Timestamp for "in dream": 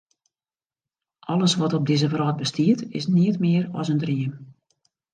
3.93-4.31